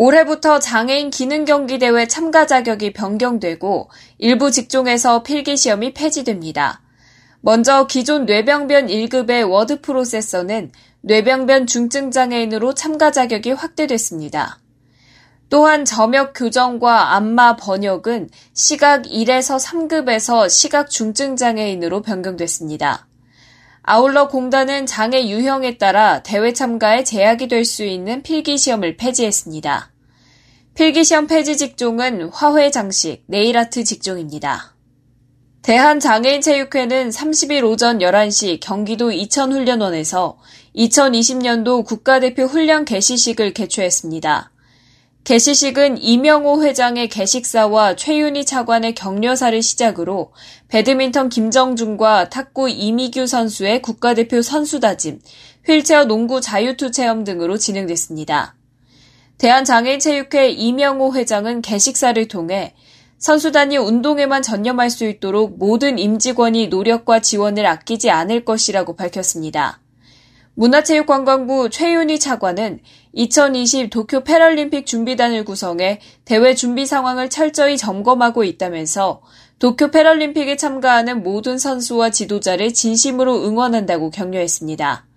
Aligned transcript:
올해부터 0.00 0.60
장애인 0.60 1.10
기능 1.10 1.44
경기 1.44 1.80
대회 1.80 2.06
참가 2.06 2.46
자격이 2.46 2.92
변경되고 2.92 3.90
일부 4.18 4.52
직종에서 4.52 5.24
필기 5.24 5.56
시험이 5.56 5.92
폐지됩니다. 5.92 6.80
먼저 7.40 7.88
기존 7.88 8.24
뇌병변 8.24 8.86
1급의 8.86 9.50
워드 9.50 9.80
프로세서는 9.80 10.70
뇌병변 11.00 11.66
중증 11.66 12.12
장애인으로 12.12 12.74
참가 12.74 13.10
자격이 13.10 13.50
확대됐습니다. 13.50 14.60
또한 15.50 15.84
점역 15.84 16.32
교정과 16.32 17.16
안마 17.16 17.56
번역은 17.56 18.30
시각 18.54 19.02
1에서 19.02 19.58
3급에서 19.58 20.48
시각 20.48 20.90
중증 20.90 21.34
장애인으로 21.34 22.02
변경됐습니다. 22.02 23.08
아울러 23.90 24.28
공단은 24.28 24.84
장애 24.84 25.28
유형에 25.28 25.78
따라 25.78 26.22
대회 26.22 26.52
참가에 26.52 27.04
제약이 27.04 27.48
될 27.48 27.64
수 27.64 27.84
있는 27.84 28.22
필기 28.22 28.58
시험을 28.58 28.98
폐지했습니다. 28.98 29.90
필기시험 30.78 31.26
폐지 31.26 31.56
직종은 31.56 32.30
화훼 32.32 32.70
장식, 32.70 33.24
네일아트 33.26 33.82
직종입니다. 33.82 34.76
대한장애인체육회는 35.62 37.10
30일 37.10 37.64
오전 37.64 37.98
11시 37.98 38.60
경기도 38.60 39.10
이천훈련원에서 39.10 40.38
2020년도 40.76 41.84
국가대표 41.84 42.44
훈련 42.44 42.84
개시식을 42.84 43.54
개최했습니다. 43.54 44.52
개시식은 45.24 46.00
이명호 46.00 46.62
회장의 46.62 47.08
개식사와 47.08 47.96
최윤희 47.96 48.46
차관의 48.46 48.94
격려사를 48.94 49.60
시작으로 49.60 50.30
배드민턴 50.68 51.28
김정준과 51.28 52.28
탁구 52.28 52.70
이미규 52.70 53.26
선수의 53.26 53.82
국가대표 53.82 54.42
선수다짐, 54.42 55.18
휠체어 55.66 56.04
농구 56.04 56.40
자유투 56.40 56.92
체험 56.92 57.24
등으로 57.24 57.58
진행됐습니다. 57.58 58.57
대한장애인체육회 59.38 60.50
이명호 60.50 61.14
회장은 61.14 61.62
개식사를 61.62 62.26
통해 62.28 62.74
선수단이 63.18 63.76
운동에만 63.76 64.42
전념할 64.42 64.90
수 64.90 65.08
있도록 65.08 65.58
모든 65.58 65.98
임직원이 65.98 66.68
노력과 66.68 67.20
지원을 67.20 67.66
아끼지 67.66 68.10
않을 68.10 68.44
것이라고 68.44 68.96
밝혔습니다. 68.96 69.80
문화체육관광부 70.54 71.70
최윤희 71.70 72.18
차관은 72.18 72.80
2020 73.12 73.90
도쿄 73.90 74.24
패럴림픽 74.24 74.86
준비단을 74.86 75.44
구성해 75.44 76.00
대회 76.24 76.54
준비 76.54 76.84
상황을 76.84 77.30
철저히 77.30 77.76
점검하고 77.76 78.42
있다면서 78.42 79.22
도쿄 79.60 79.92
패럴림픽에 79.92 80.56
참가하는 80.56 81.22
모든 81.22 81.58
선수와 81.58 82.10
지도자를 82.10 82.74
진심으로 82.74 83.44
응원한다고 83.44 84.10
격려했습니다. 84.10 85.07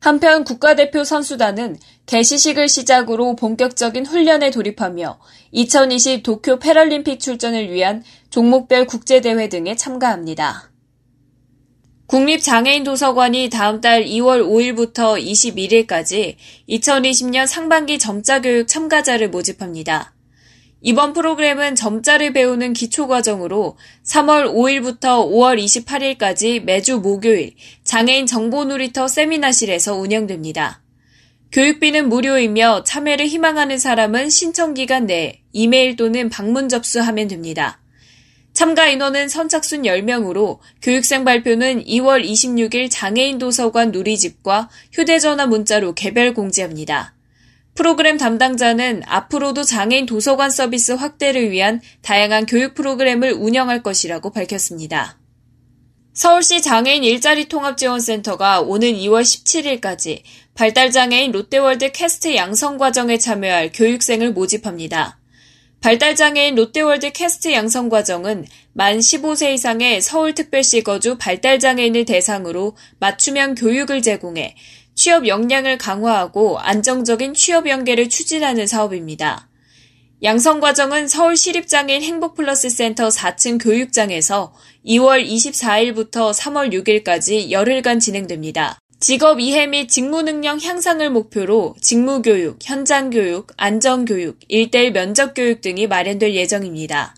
한편 0.00 0.44
국가대표 0.44 1.02
선수단은 1.02 1.76
개시식을 2.06 2.68
시작으로 2.68 3.34
본격적인 3.36 4.06
훈련에 4.06 4.50
돌입하며 4.50 5.18
2020 5.50 6.22
도쿄 6.22 6.58
패럴림픽 6.58 7.18
출전을 7.18 7.72
위한 7.72 8.04
종목별 8.30 8.86
국제대회 8.86 9.48
등에 9.48 9.74
참가합니다. 9.74 10.70
국립장애인 12.06 12.84
도서관이 12.84 13.50
다음 13.50 13.82
달 13.82 14.04
2월 14.04 14.42
5일부터 14.42 15.22
21일까지 15.22 16.36
2020년 16.68 17.46
상반기 17.46 17.98
점자교육 17.98 18.66
참가자를 18.66 19.28
모집합니다. 19.28 20.14
이번 20.80 21.12
프로그램은 21.12 21.74
점자를 21.74 22.32
배우는 22.32 22.72
기초과정으로 22.72 23.76
3월 24.04 24.52
5일부터 24.52 25.28
5월 25.28 25.58
28일까지 25.58 26.62
매주 26.62 27.00
목요일 27.00 27.54
장애인 27.82 28.26
정보놀이터 28.26 29.08
세미나실에서 29.08 29.96
운영됩니다. 29.96 30.82
교육비는 31.50 32.08
무료이며 32.08 32.84
참여를 32.84 33.26
희망하는 33.26 33.78
사람은 33.78 34.30
신청기간 34.30 35.06
내에 35.06 35.40
이메일 35.52 35.96
또는 35.96 36.28
방문 36.28 36.68
접수하면 36.68 37.26
됩니다. 37.26 37.80
참가 38.52 38.86
인원은 38.86 39.28
선착순 39.28 39.82
10명으로 39.82 40.58
교육생 40.82 41.24
발표는 41.24 41.84
2월 41.84 42.24
26일 42.24 42.88
장애인 42.90 43.38
도서관 43.38 43.90
누리집과 43.90 44.68
휴대전화 44.92 45.46
문자로 45.46 45.94
개별 45.94 46.34
공지합니다. 46.34 47.17
프로그램 47.78 48.18
담당자는 48.18 49.02
앞으로도 49.06 49.62
장애인 49.62 50.04
도서관 50.06 50.50
서비스 50.50 50.90
확대를 50.90 51.52
위한 51.52 51.80
다양한 52.02 52.46
교육 52.46 52.74
프로그램을 52.74 53.34
운영할 53.34 53.84
것이라고 53.84 54.32
밝혔습니다. 54.32 55.16
서울시 56.12 56.60
장애인 56.60 57.04
일자리 57.04 57.44
통합지원센터가 57.44 58.62
오는 58.62 58.92
2월 58.94 59.22
17일까지 59.22 60.22
발달장애인 60.54 61.30
롯데월드 61.30 61.92
캐스트 61.92 62.34
양성 62.34 62.78
과정에 62.78 63.16
참여할 63.16 63.70
교육생을 63.72 64.32
모집합니다. 64.32 65.20
발달장애인 65.80 66.56
롯데월드 66.56 67.12
캐스트 67.12 67.52
양성 67.52 67.88
과정은 67.88 68.44
만 68.72 68.98
15세 68.98 69.54
이상의 69.54 70.00
서울특별시 70.00 70.82
거주 70.82 71.16
발달장애인을 71.16 72.06
대상으로 72.06 72.76
맞춤형 72.98 73.54
교육을 73.54 74.02
제공해 74.02 74.56
취업 74.98 75.28
역량을 75.28 75.78
강화하고 75.78 76.58
안정적인 76.58 77.32
취업 77.34 77.68
연계를 77.68 78.08
추진하는 78.08 78.66
사업입니다. 78.66 79.48
양성 80.24 80.58
과정은 80.58 81.06
서울 81.06 81.36
시립장애인 81.36 82.02
행복플러스 82.02 82.68
센터 82.68 83.06
4층 83.06 83.62
교육장에서 83.62 84.52
2월 84.84 85.24
24일부터 85.24 86.32
3월 86.34 86.72
6일까지 86.72 87.52
열흘간 87.52 88.00
진행됩니다. 88.00 88.80
직업 88.98 89.38
이해 89.38 89.68
및 89.68 89.88
직무 89.88 90.22
능력 90.22 90.64
향상을 90.64 91.08
목표로 91.10 91.76
직무 91.80 92.20
교육, 92.20 92.58
현장 92.60 93.10
교육, 93.10 93.52
안전 93.56 94.04
교육, 94.04 94.40
일대일 94.48 94.90
면접 94.90 95.32
교육 95.32 95.60
등이 95.60 95.86
마련될 95.86 96.34
예정입니다. 96.34 97.14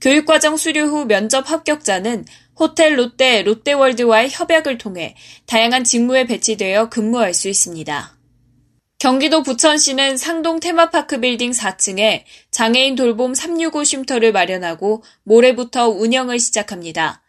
교육과정 0.00 0.56
수료 0.56 0.86
후 0.86 1.04
면접 1.04 1.48
합격자는 1.48 2.24
호텔 2.58 2.98
롯데, 2.98 3.42
롯데월드와의 3.42 4.30
협약을 4.30 4.78
통해 4.78 5.14
다양한 5.46 5.84
직무에 5.84 6.24
배치되어 6.24 6.88
근무할 6.88 7.34
수 7.34 7.48
있습니다. 7.48 8.16
경기도 8.98 9.42
부천시는 9.42 10.16
상동 10.16 10.58
테마파크 10.58 11.20
빌딩 11.20 11.50
4층에 11.50 12.24
장애인 12.50 12.94
돌봄 12.94 13.34
365 13.34 13.84
쉼터를 13.84 14.32
마련하고 14.32 15.04
모레부터 15.24 15.90
운영을 15.90 16.38
시작합니다. 16.38 17.22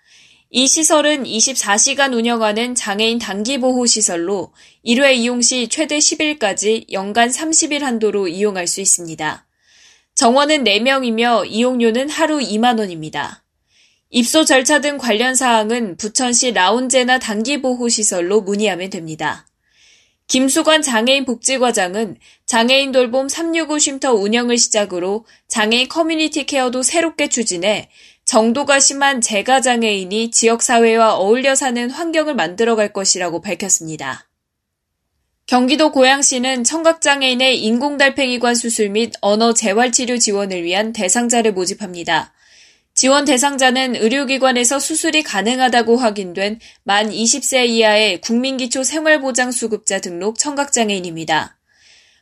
이 0.50 0.66
시설은 0.66 1.26
24시간 1.26 2.14
운영하는 2.14 2.74
장애인 2.74 3.20
단기보호시설로 3.20 4.54
1회 4.86 5.16
이용 5.16 5.42
시 5.42 5.68
최대 5.68 5.98
10일까지 5.98 6.90
연간 6.94 7.30
30일 7.30 7.82
한도로 7.82 8.30
이용할 8.30 8.66
수 8.66 8.80
있습니다. 8.80 9.46
정원은 10.16 10.64
4명이며 10.64 11.48
이용료는 11.48 12.10
하루 12.10 12.40
2만원입니다. 12.40 13.42
입소 14.10 14.46
절차 14.46 14.80
등 14.80 14.98
관련 14.98 15.36
사항은 15.36 15.98
부천시 15.98 16.54
라운제나 16.54 17.20
단기보호시설로 17.20 18.42
문의하면 18.42 18.90
됩니다. 18.90 19.46
김수관 20.28 20.82
장애인 20.82 21.26
복지과장은 21.26 22.18
장애인 22.46 22.92
돌봄 22.92 23.30
365 23.30 23.80
쉼터 23.80 24.14
운영을 24.14 24.58
시작으로 24.58 25.26
장애인 25.48 25.88
community 25.88 26.46
care도 26.46 26.84
새롭게 26.84 27.30
추진해 27.30 27.90
정도가 28.26 28.80
심한 28.80 29.22
재가 29.22 29.62
장애인이 29.62 30.32
지역사회와 30.32 31.16
어울려 31.16 31.56
사는 31.56 31.90
환경을 31.90 32.36
만들어갈 32.36 32.92
것이라고 32.92 33.42
밝혔습니다. 33.42 34.28
경기도 35.46 35.94
고양시는 35.94 36.66
청각장애인의 36.66 37.64
인공달팽이관 37.64 38.56
수술 38.56 38.90
및 38.90 39.14
언어 39.22 39.54
재활치료 39.54 40.18
지원을 40.18 40.64
위한 40.64 40.92
대상자를 40.92 41.54
모집합니다. 41.54 42.34
지원 42.98 43.26
대상자는 43.26 43.96
의료기관에서 43.96 44.80
수술이 44.80 45.22
가능하다고 45.22 45.98
확인된 45.98 46.60
만 46.84 47.12
20세 47.12 47.68
이하의 47.68 48.22
국민기초 48.22 48.84
생활보장수급자 48.84 50.02
등록 50.02 50.40
청각장애인입니다. 50.40 51.60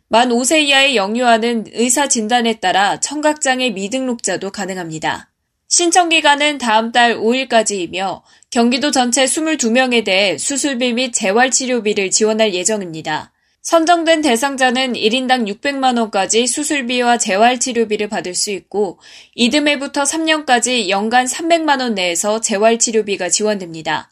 만 0.09 0.29
5세 0.31 0.63
이하의 0.63 0.97
영유아는 0.97 1.67
의사 1.71 2.09
진단에 2.09 2.59
따라 2.59 2.99
청각장애 2.99 3.69
미등록자도 3.69 4.51
가능합니다. 4.51 5.31
신청 5.69 6.09
기간은 6.09 6.57
다음 6.57 6.91
달 6.91 7.15
5일까지이며 7.15 8.23
경기도 8.49 8.91
전체 8.91 9.23
22명에 9.23 10.03
대해 10.03 10.37
수술비 10.37 10.91
및 10.91 11.13
재활치료비를 11.13 12.11
지원할 12.11 12.53
예정입니다. 12.53 13.31
선정된 13.65 14.21
대상자는 14.21 14.93
1인당 14.93 15.51
600만원까지 15.51 16.45
수술비와 16.45 17.17
재활치료비를 17.17 18.09
받을 18.09 18.35
수 18.35 18.51
있고 18.51 18.99
이듬해부터 19.33 20.03
3년까지 20.03 20.89
연간 20.89 21.25
300만원 21.25 21.93
내에서 21.93 22.39
재활치료비가 22.39 23.29
지원됩니다. 23.29 24.11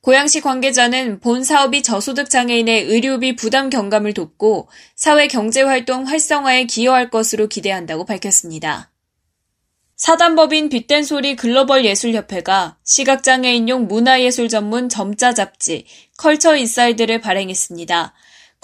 고양시 0.00 0.42
관계자는 0.42 1.18
본 1.18 1.42
사업이 1.42 1.82
저소득 1.82 2.30
장애인의 2.30 2.84
의료비 2.84 3.34
부담 3.34 3.68
경감을 3.68 4.14
돕고 4.14 4.68
사회 4.94 5.26
경제 5.26 5.62
활동 5.62 6.06
활성화에 6.06 6.66
기여할 6.66 7.10
것으로 7.10 7.48
기대한다고 7.48 8.04
밝혔습니다. 8.04 8.92
사단법인 9.96 10.68
빛된소리 10.68 11.34
글로벌 11.34 11.84
예술협회가 11.84 12.76
시각장애인용 12.84 13.88
문화예술 13.88 14.48
전문 14.48 14.88
점자 14.88 15.34
잡지 15.34 15.84
컬처 16.16 16.54
인사이드를 16.54 17.20
발행했습니다. 17.20 18.14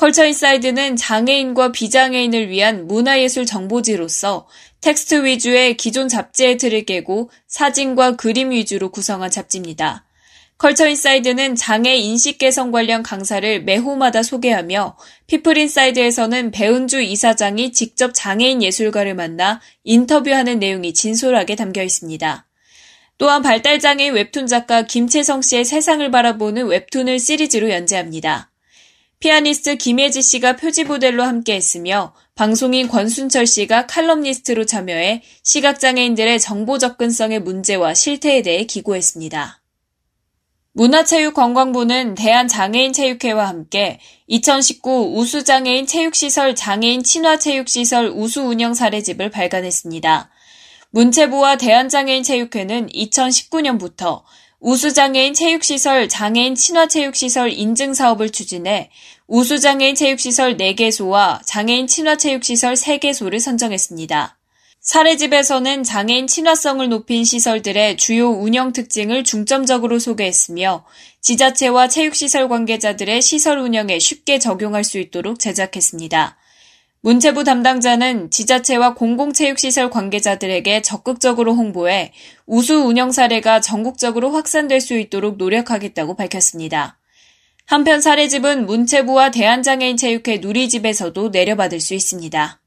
컬처 0.01 0.25
인사이드는 0.25 0.97
장애인과 0.97 1.73
비장애인을 1.73 2.49
위한 2.49 2.87
문화예술 2.87 3.45
정보지로서 3.45 4.49
텍스트 4.81 5.27
위주의 5.27 5.77
기존 5.77 6.09
잡지의 6.09 6.57
틀을 6.57 6.87
깨고 6.87 7.31
사진과 7.47 8.17
그림 8.17 8.51
위주로 8.51 8.91
구성한 8.91 9.31
잡지입니다. 9.31 10.07
컬처 10.57 10.89
인사이드는 10.89 11.55
장애 11.55 11.97
인식 11.97 12.39
개선 12.39 12.73
관련 12.73 13.03
강사를 13.03 13.63
매호마다 13.65 14.23
소개하며 14.23 14.97
피플 15.27 15.59
인사이드에서는 15.59 16.51
배은주 16.51 17.03
이사장이 17.03 17.73
직접 17.73 18.13
장애인 18.15 18.63
예술가를 18.63 19.15
만나 19.15 19.61
인터뷰하는 19.85 20.61
내용이 20.61 20.95
진솔하게 20.95 21.57
담겨 21.57 21.83
있습니다. 21.83 22.47
또한 23.19 23.43
발달장애인 23.43 24.15
웹툰 24.15 24.47
작가 24.47 24.81
김채성 24.81 25.43
씨의 25.43 25.67
세상을 25.67 26.11
바라보는 26.11 26.69
웹툰을 26.69 27.19
시리즈로 27.19 27.69
연재합니다. 27.69 28.50
피아니스트 29.21 29.77
김혜지 29.77 30.23
씨가 30.23 30.57
표지 30.57 30.85
모델로 30.85 31.23
함께했으며 31.23 32.15
방송인 32.35 32.89
권순철 32.89 33.47
씨가 33.47 33.87
칼럼니스트로 33.87 34.65
참여해 34.65 35.23
시각장애인들의 35.43 36.41
정보 36.41 36.79
접근성의 36.79 37.41
문제와 37.41 37.93
실태에 37.93 38.41
대해 38.41 38.65
기고했습니다. 38.65 39.61
문화체육관광부는 40.73 42.15
대한장애인체육회와 42.15 43.47
함께 43.47 44.01
2019 44.27 45.13
우수장애인 45.15 45.87
체육시설 45.87 46.55
장애인 46.55 47.03
친화체육시설 47.03 48.15
우수 48.15 48.41
운영 48.41 48.73
사례집을 48.73 49.31
발간했습니다. 49.31 50.31
문체부와 50.93 51.59
대한장애인체육회는 51.59 52.89
2019년부터 52.89 54.23
우수장애인 54.61 55.33
체육시설 55.33 56.11
장애인 56.11 56.55
친화체육시설 56.55 57.51
인증 57.51 57.95
사업을 57.95 58.29
추진해 58.29 58.91
우수장애인 59.27 59.95
체육시설 59.95 60.59
4개소와 60.59 61.41
장애인 61.47 61.87
친화체육시설 61.87 62.75
3개소를 62.75 63.41
선정했습니다. 63.41 64.37
사례집에서는 64.83 65.83
장애인 65.83 66.27
친화성을 66.27 66.87
높인 66.91 67.25
시설들의 67.25 67.97
주요 67.97 68.29
운영 68.29 68.73
특징을 68.75 69.25
중점적으로 69.25 69.99
소개했으며 69.99 70.85
지자체와 71.23 71.89
체육시설 71.89 72.49
관계자들의 72.49 73.23
시설 73.23 73.59
운영에 73.59 73.99
쉽게 73.99 74.39
적용할 74.39 74.85
수 74.85 74.99
있도록 74.99 75.39
제작했습니다. 75.39 76.37
문체부 77.03 77.45
담당자는 77.45 78.31
지자체와 78.31 78.95
공공체육시설 78.95 79.89
관계자들에게 79.89 80.83
적극적으로 80.83 81.55
홍보해 81.55 82.13
우수 82.47 82.75
운영 82.77 83.11
사례가 83.11 83.61
전국적으로 83.61 84.33
확산될 84.33 84.83
수 84.83 84.99
있도록 84.99 85.39
노력하겠다고 85.39 86.15
밝혔습니다. 86.15 86.99
한편 87.65 88.03
사례집은 88.03 88.67
문체부와 88.67 89.31
대한장애인체육회 89.31 90.39
누리집에서도 90.39 91.31
내려받을 91.31 91.81
수 91.81 91.95
있습니다. 91.95 92.61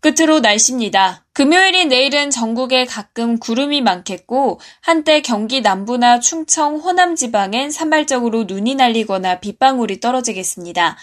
끝으로 0.00 0.40
날씨입니다. 0.40 1.24
금요일인 1.32 1.88
내일은 1.88 2.30
전국에 2.30 2.84
가끔 2.84 3.38
구름이 3.38 3.80
많겠고 3.80 4.60
한때 4.82 5.20
경기 5.20 5.62
남부나 5.62 6.20
충청, 6.20 6.76
호남 6.76 7.16
지방엔 7.16 7.70
산발적으로 7.70 8.44
눈이 8.44 8.74
날리거나 8.74 9.40
빗방울이 9.40 10.00
떨어지겠습니다. 10.00 10.96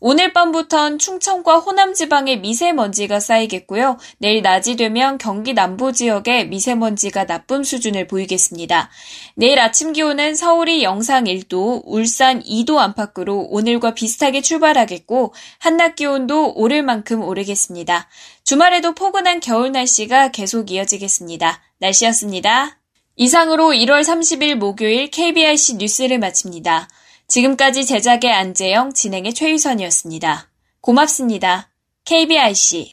오늘 0.00 0.32
밤부턴 0.32 0.98
충청과 0.98 1.58
호남 1.58 1.94
지방에 1.94 2.36
미세먼지가 2.36 3.18
쌓이겠고요. 3.18 3.98
내일 4.18 4.42
낮이 4.42 4.76
되면 4.76 5.16
경기 5.18 5.54
남부 5.54 5.92
지역에 5.92 6.44
미세먼지가 6.44 7.26
나쁨 7.26 7.64
수준을 7.64 8.06
보이겠습니다. 8.06 8.90
내일 9.36 9.58
아침 9.58 9.92
기온은 9.92 10.34
서울이 10.34 10.82
영상 10.82 11.24
1도, 11.24 11.82
울산 11.84 12.42
2도 12.42 12.76
안팎으로 12.76 13.48
오늘과 13.50 13.94
비슷하게 13.94 14.42
출발하겠고 14.42 15.32
한낮 15.58 15.96
기온도 15.96 16.52
오를 16.54 16.82
만큼 16.82 17.22
오르겠습니다. 17.22 18.08
주말에도 18.44 18.94
포근한 18.94 19.40
겨울 19.40 19.72
날씨가 19.72 20.30
계속 20.30 20.70
이어지겠습니다. 20.70 21.62
날씨였습니다. 21.78 22.78
이상으로 23.16 23.68
1월 23.70 24.02
30일 24.02 24.56
목요일 24.56 25.10
KBRC 25.10 25.76
뉴스를 25.76 26.18
마칩니다. 26.18 26.88
지금까지 27.28 27.84
제작의 27.84 28.32
안재영, 28.32 28.92
진행의 28.92 29.34
최유선이었습니다. 29.34 30.48
고맙습니다. 30.80 31.68
KBIC 32.04 32.92